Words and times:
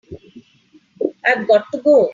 I've 1.27 1.47
got 1.47 1.71
to 1.73 1.77
go. 1.77 2.09